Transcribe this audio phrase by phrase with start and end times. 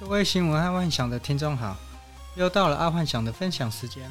[0.00, 1.76] 各位新闻爱幻想的听众好，
[2.36, 4.08] 又到了爱幻想的分享时间。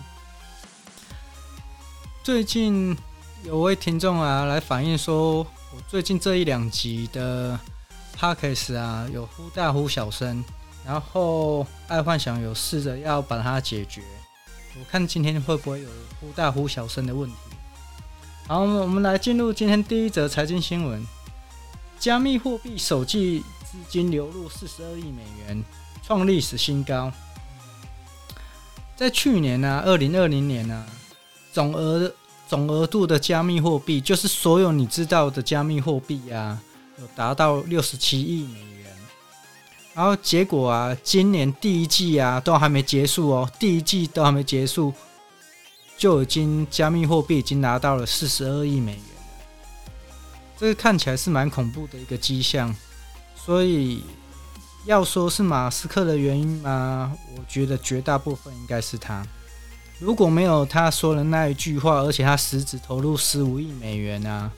[2.21, 2.95] 最近
[3.45, 7.57] 有位听众啊来反映说，我最近这一两集的
[8.19, 10.43] Podcast 啊有忽大忽小声，
[10.85, 14.03] 然后爱幻想有试着要把它解决。
[14.77, 17.35] 我看今天会不会有忽大忽小声的问题。
[18.45, 21.01] 好，我们来进入今天第一则财经新闻：
[21.97, 25.63] 加密货币首季资金流入四十二亿美元。
[26.03, 27.11] 创历史新高。
[28.95, 30.85] 在去年呢、啊，二零二零年呢、
[31.51, 32.09] 总额
[32.47, 36.57] 总额度的加密货币，就是所有你知道的加密货币啊，
[36.97, 38.95] 有达到六十七亿美元。
[39.93, 44.93] 然后结果啊，今年第一季啊，都还没结束哦，第一季都还没结束，
[45.97, 49.83] 就已经加密货币已经拿到了四十二亿美元了。
[50.57, 52.73] 这个看起来是蛮恐怖的一个迹象，
[53.47, 54.03] 所以。
[54.85, 57.13] 要说是马斯克的原因吗？
[57.35, 59.21] 我觉得绝大部分应该是他。
[59.99, 64.49] 如果没有他说的那一句话，而且他实质投入十五亿美元啊，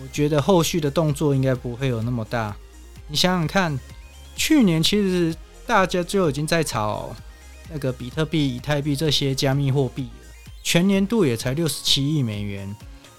[0.00, 2.56] 我觉得后续的动作应该不会有那么大。
[3.08, 3.78] 你想想看，
[4.34, 7.14] 去年其实大家就已经在炒
[7.70, 10.26] 那个比特币、以太币这些加密货币了，
[10.62, 12.74] 全年度也才六十七亿美元，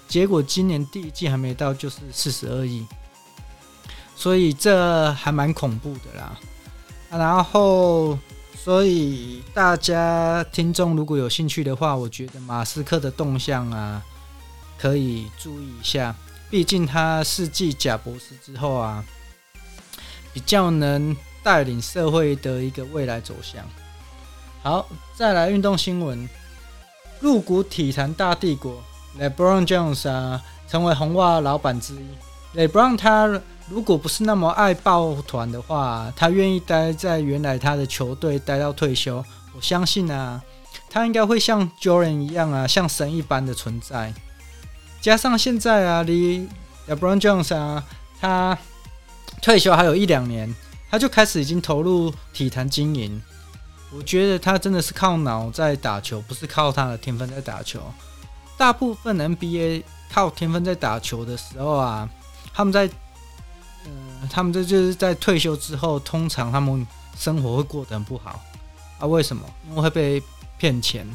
[0.08, 2.84] 结果今年第一季还没到，就是四十二亿。
[4.20, 6.36] 所以这还蛮恐怖的啦，
[7.10, 8.18] 然后，
[8.54, 14.02] 所以大家听众如果有兴趣的话，我觉得马斯克的动向啊，
[14.78, 16.14] 可以注意一下。
[16.50, 19.02] 毕竟他是继贾博士之后啊，
[20.34, 23.64] 比较能带领社会的一个未来走向。
[24.62, 26.28] 好，再来运动新闻，
[27.20, 28.82] 入股体坛大帝国
[29.18, 32.58] LeBron James 啊，成为红袜老板之一。
[32.58, 33.40] LeBron 他。
[33.70, 39.24] 如果不是那么爱抱团的话，他愿意待在原来他的球队待到退休。
[39.54, 40.42] 我相信啊，
[40.90, 44.12] 他应该会像 Jordan 一样啊，像神一般的存在。
[45.00, 46.48] 加上现在啊，离
[46.88, 47.84] LeBron James 啊，
[48.20, 48.58] 他
[49.40, 50.52] 退休还有一两年，
[50.90, 53.22] 他就开始已经投入体坛经营。
[53.92, 57.80] 我觉得他真的是靠脑在打球，不是靠他的天分在打球。
[58.56, 62.10] 大部分 NBA 靠天分在打球的时候啊，
[62.52, 62.90] 他们在。
[64.30, 66.86] 他们这就是在退休之后，通常他们
[67.16, 68.40] 生活会过得很不好
[68.98, 69.06] 啊？
[69.06, 69.44] 为什么？
[69.68, 70.22] 因为会被
[70.56, 71.06] 骗钱。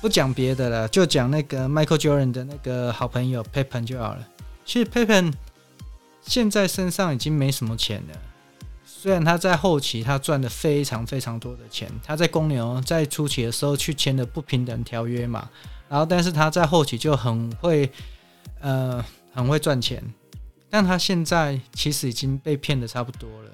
[0.00, 4.28] 不讲别的了，就讲那个 Michael Jordan 的那个好朋友 Pippen 就好了。
[4.64, 5.32] 其实 Pippen
[6.22, 8.16] 现在身上已经没什么钱了，
[8.84, 15.48] 虽然他在后期他赚了非常非常多的钱，他在公牛在初期的时候去签的不平等条约嘛，
[15.88, 17.90] 然后但是他在后期就很会，
[18.60, 19.04] 呃，
[19.34, 20.00] 很会赚钱。
[20.70, 23.50] 但他现在其实已经被骗的差不多了，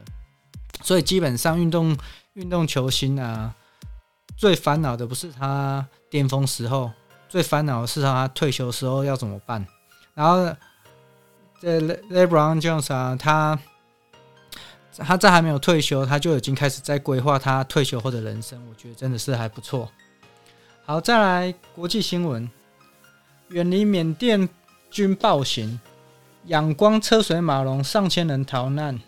[0.82, 1.96] 所以基本上运动
[2.32, 3.54] 运动球星啊，
[4.36, 6.90] 最烦恼的不是他巅峰时候，
[7.28, 9.64] 最烦恼的是他退休时候要怎么办。
[10.14, 10.56] 然后
[11.60, 13.58] 这 LeBron James 啊，他
[14.96, 19.88] 他在还没有退休，他就已经开始在规划他退休后的人生，我觉得真的是还不错。
[20.84, 22.50] 好，再来国际新闻，
[23.48, 24.48] 远离缅甸
[24.90, 25.80] 军暴行。
[26.46, 29.00] 仰光车水马龙，上千人逃难。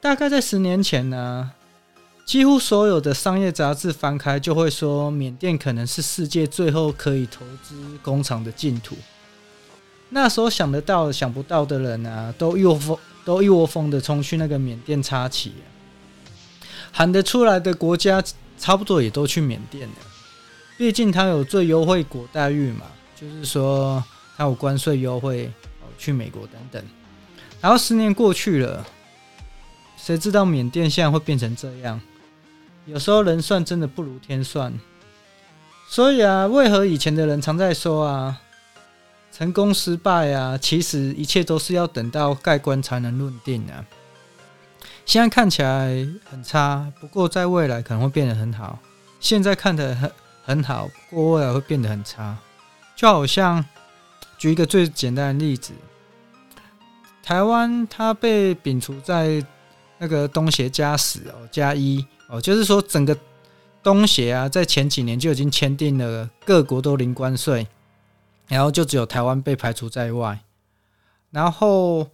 [0.00, 1.50] 大概在十年前呢，
[2.24, 8.96] 几乎所有的商业杂志翻开就会说，缅甸可能是世界最后可以投资工厂的净土。
[10.10, 15.52] 那时候想得到、想不到的人啊，都一窝蜂、都一窝蜂的冲去那个缅甸插旗。
[16.92, 18.22] 喊得出来的国家，
[18.56, 19.94] 差不多也都去缅甸了。
[20.78, 22.82] 毕竟它有最优惠国待遇嘛，
[23.16, 24.04] 就是说
[24.36, 25.50] 它有关税优惠。
[25.98, 26.82] 去美国等等，
[27.60, 28.86] 然后十年过去了，
[29.96, 32.00] 谁知道缅甸现在会变成这样？
[32.86, 34.72] 有时候人算真的不如天算，
[35.88, 38.40] 所以啊，为何以前的人常在说啊，
[39.30, 43.84] 成功失败啊，其实一切都是要等到盖棺才能论定啊。
[45.06, 48.78] 现在看起来很差，不过在未来可能会变得很好。
[49.20, 50.12] 现在看得很
[50.44, 52.36] 很好，不过未来会变得很差，
[52.96, 53.64] 就好像
[54.42, 55.72] 举一个最简单的例子。
[57.22, 59.40] 台湾它被摒除在
[59.98, 63.16] 那个东协加十哦加一哦，就是说整个
[63.84, 67.64] 东协啊，在前几年就已经签订了各国都零关税，
[68.48, 70.40] 然后就只有台湾被排除在外。
[71.30, 72.10] 然后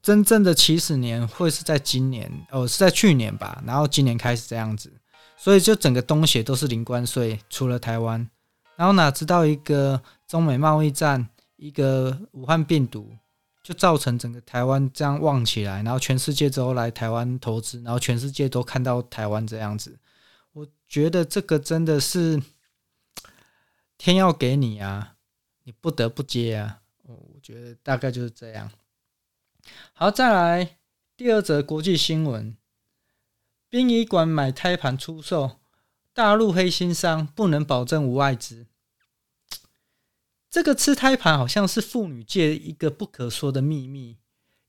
[0.00, 3.60] 真正的起始年会是在今年哦，是在去年吧？
[3.66, 4.92] 然后今年开始这样子，
[5.36, 8.28] 所以就整个东协都是零关税，除了台湾。
[8.76, 11.28] 然后哪知道一个中美贸易战，
[11.62, 13.16] 一个武汉病毒。
[13.62, 20.00] 就造成整个台湾这样旺起来，然后全世界都来台湾投资，然后全世界都看到台湾这样子。
[20.52, 22.42] 我觉得这个真的是
[23.96, 25.14] 天要给你啊，
[25.62, 26.80] 你不得不接啊。
[27.04, 28.68] 我觉得大概就是这样。
[29.92, 30.78] 好，再来
[31.16, 32.56] 第二则国际新闻：
[33.68, 35.60] 殡仪馆买胎盘出售，
[36.12, 38.66] 大陆黑心商不能保证无外资。
[40.52, 44.18] 这个吃胎盘好像是妇女界一个不可说的秘密，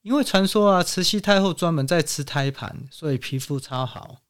[0.00, 4.22] 因为传说啊，慈禧太后专门在吃胎盘，所以皮肤超好。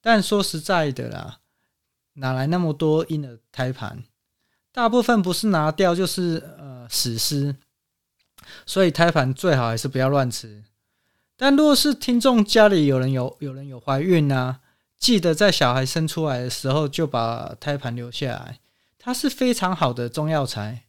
[0.00, 1.38] 但说实在的啦，
[2.14, 4.02] 哪来那么多婴儿胎盘？
[4.72, 7.54] 大部分不是拿掉就是呃死尸，
[8.66, 10.64] 所以胎盘最好还是不要乱吃。
[11.36, 14.58] 但若是听众家里有人有有人有怀孕啊，
[14.98, 18.58] 记得在小孩生出来的时候就把胎盘留下来。
[19.02, 20.82] 它是非常好的中药材，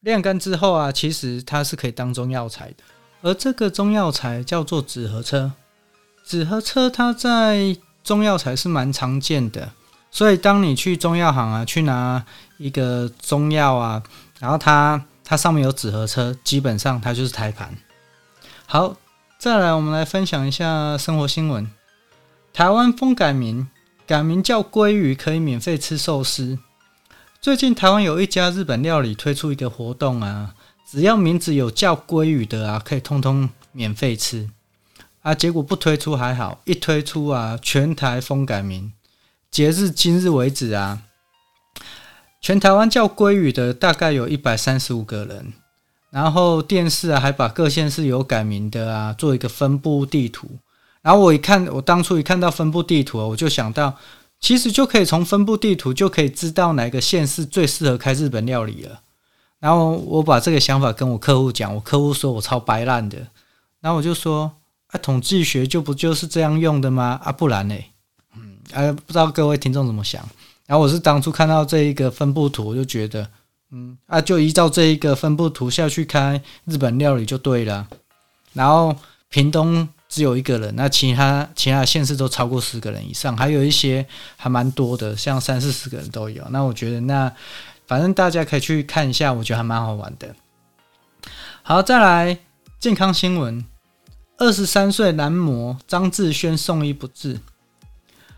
[0.00, 2.82] 晾干之后啊，其实它是可以当中药材的。
[3.22, 5.52] 而这个中药材叫做紫河车，
[6.24, 9.70] 紫河车它在中药材是蛮常见的，
[10.10, 12.24] 所以当你去中药行啊，去拿
[12.58, 14.02] 一个中药啊，
[14.40, 17.72] 然后它它上面有紫河车，基本上它就是胎盘。
[18.66, 18.96] 好，
[19.38, 21.70] 再来我们来分享一下生活新闻：
[22.52, 23.68] 台湾风改名，
[24.04, 26.58] 改名叫鲑鱼，可以免费吃寿司。
[27.42, 30.54] 最近台湾有一家日本料理推出一个活动啊，
[30.88, 34.48] 只要名字有叫鲑鱼的啊，可以通通免费吃
[35.22, 35.34] 啊。
[35.34, 38.92] 结果不推出还好，一推出啊，全台风改名。
[39.50, 41.02] 截至今日为止啊，
[42.40, 45.52] 全台湾叫鲑鱼的大概有一百三十五个人。
[46.10, 50.46] 然后电视啊，还把各县市有改名的啊，做一个分布地图。
[51.00, 53.98] 然后我一看，我当初一看到分布地图啊，我就想到。
[54.42, 59.00] 其实就可以从分布地图就可以知道哪个县市最适合开日本料理了。
[59.60, 63.16] 然后我把这个想法跟我客户讲，我客户说我超白烂的。
[63.80, 64.50] 然后我就说
[64.88, 67.20] 啊，统计学就不就是这样用的吗？
[67.22, 67.74] 啊，不然呢？
[68.36, 70.20] 嗯，啊，不知道各位听众怎么想。
[70.66, 73.28] 然后我是当初看到这一个分布图，我就觉得，
[73.70, 77.86] 嗯，啊，就依照这一个分布图下去开日本料理就对了。
[78.52, 78.96] 然后
[79.28, 79.88] 屏东。
[80.12, 84.06] 只有一个人，那其他其他县市都超过十个人以上，还有一些
[84.36, 86.44] 还蛮多的，像三四十个人都有。
[86.50, 87.32] 那我觉得那
[87.86, 90.36] 反正大家可以去看一下，我觉得还蛮好玩的。
[91.62, 92.36] 好，再来
[92.78, 93.64] 健康新闻：
[94.36, 97.40] 二十三岁男模张志轩送医不治。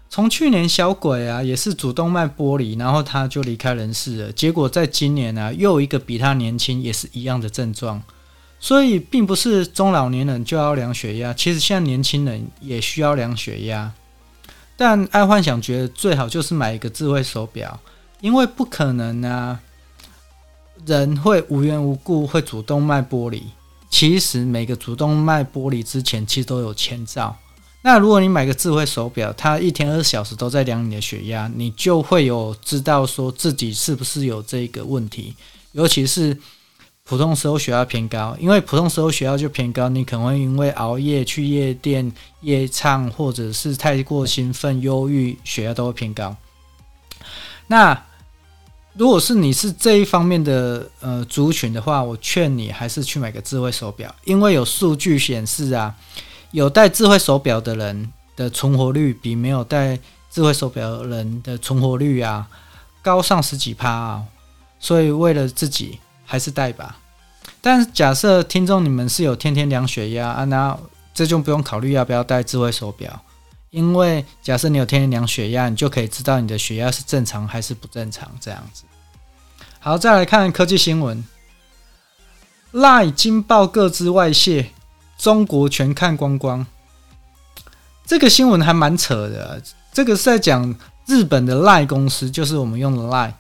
[0.09, 4.31] 从去年小鬼啊也是主动脉剥离，然后他就离开人世了。
[4.31, 8.01] 结果在今年啊又一个比他年轻，也是一样的症状。
[8.61, 13.93] 所以，并不是中老年人就要量血压，其实现在年轻人也需要量血压。
[14.75, 17.79] 但爱幻想觉得最好就是买一个智慧手表，
[18.23, 19.61] 因为不可能啊，
[20.87, 23.43] 人会无缘无故会主动脉剥离。
[23.91, 27.37] 其实每个主动脉剥离之前，其实都有前兆。
[27.83, 35.35] 那如果你买个智慧手表，它一天二十小时都在量你的血压，你就会有知道说自己是不是有这个问题，
[35.73, 36.35] 尤其是。
[37.07, 42.11] 普通时候血压偏高，因为普通时候血压就偏高，你可能会因为熬夜去夜店
[42.41, 46.35] 夜唱，或者是太过兴奋、忧郁，血压都会偏高。
[47.67, 48.03] 那
[48.95, 55.95] 如果是你是这一方面的呃族群的话，我劝你还是去买个智慧手表，因为有数据显示啊，
[56.53, 59.99] 有戴智慧手表的人的存活率比没有戴
[60.31, 62.49] 智慧手表的人的存活率啊
[63.03, 64.25] 高上十几趴啊，
[64.79, 65.99] 所以为了自己。
[66.25, 66.97] 还是带吧，
[67.61, 70.77] 但假设听众你们是有天天量血压啊，那
[71.13, 73.23] 这就不用考虑要不要带智慧手表，
[73.71, 78.85] 因为假设你有天天量血压，你就可以知道你的血压是正常还是不正常这样子。
[79.79, 81.23] 好，再来看科技新闻
[82.73, 84.71] ，LINE 惊爆个资外泄，
[85.19, 86.67] 中国全看光光。
[88.07, 89.63] 这个新闻还蛮扯的，
[89.93, 90.75] 这个是在讲
[91.07, 93.33] 日本的 LINE 公司，就是我们用的 LINE。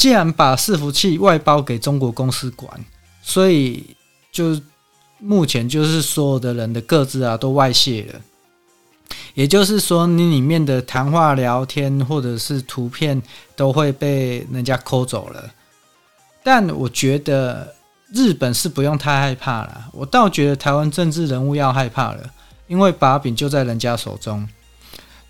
[0.00, 2.82] 既然把伺服器外包给中国公司管，
[3.20, 3.84] 所以
[4.32, 4.58] 就
[5.18, 8.18] 目前就是所有的人的个资啊都外泄了。
[9.34, 13.20] 也就是说，你里面的谈话、聊天或者是图片
[13.54, 15.50] 都会被人家抠走了。
[16.42, 17.74] 但我觉得
[18.10, 22.30] 日本是不用太害怕了，我倒觉得台湾政治人物要害怕了，
[22.68, 24.48] 因为把柄就在人家手中。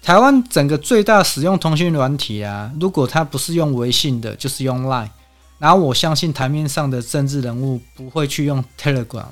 [0.03, 5.11] 台湾整个最大使用通讯软体啊，如果他不是用微信的，就是用 Line。
[5.59, 9.27] 然后我相信台面上的政治人物不会去用 Telegram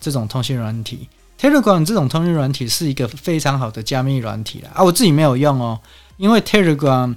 [0.00, 1.08] 这种通讯软体。
[1.40, 4.70] Telegram 这种通讯软体是一个非常好的加密软体啦。
[4.74, 5.80] 啊，我自己没有用哦，
[6.16, 7.14] 因为 Telegram，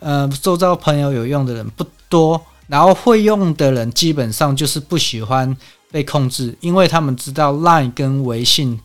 [0.00, 5.56] 呃，周遭朋友有用的人不多，然后会用的人基本上就是不喜欢
[5.90, 8.78] 被控制，因为他们知道 Line 跟微信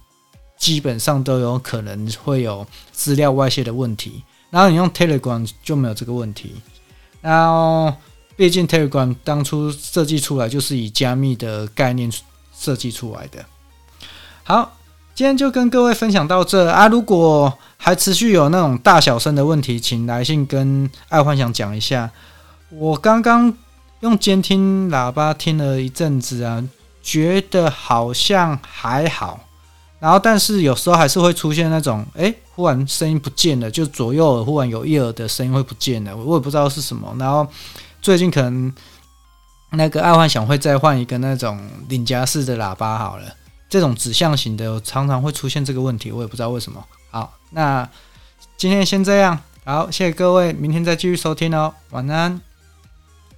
[0.60, 4.24] 基本上都有可能会有资料外泄的问题。
[4.52, 6.56] 然后你用 Telegram 就没有这个问题。
[7.22, 7.94] 然后，
[8.36, 12.12] 毕竟 Telegram 当初设计出来就是以加密的概念
[12.58, 13.46] 设计出来的。
[14.44, 14.78] 好，
[15.14, 16.88] 今天就跟各位分享到这啊！
[16.88, 22.10] 如果还持续有那种大小声的问题，请来信跟爱幻想讲一下。
[22.70, 23.54] 我刚刚
[24.00, 26.68] 用监听喇叭听了一阵子啊，
[27.04, 29.42] 觉得好像还好。
[30.00, 37.14] 然后，但是有时候还是会出现那种，诶，忽然声音不见了，就左右耳忽然有一耳的声音会不见了，我也不知道是什么。
[37.20, 37.46] 然后
[38.02, 38.74] 最近可能
[39.72, 43.26] 那个爱幻想会再换一个那种领夹式的喇叭好了，
[43.70, 46.82] 这种指向型的常常会出现这个问题，我也不知道为什么。
[47.12, 47.88] 好，那
[48.56, 52.49] 今天先这样，好，谢谢各位，明天再继续收听哦，晚安。